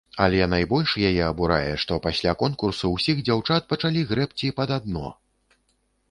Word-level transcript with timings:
Але 0.23 0.37
найбольш 0.51 0.93
яе 1.09 1.19
абурае, 1.31 1.73
што 1.83 1.97
пасля 2.05 2.33
конкурсу 2.41 2.89
ўсіх 2.93 3.21
дзяўчат 3.27 3.67
пачалі 3.73 4.01
грэбці 4.13 4.49
пад 4.61 4.69
адно. 4.79 5.13